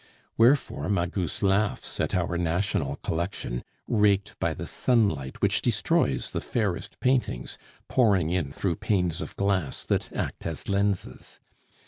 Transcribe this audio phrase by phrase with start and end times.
[0.35, 6.99] Wherefore Magus laughs at our national collection, raked by the sunlight which destroys the fairest
[7.01, 11.39] paintings, pouring in through panes of glass that act as lenses.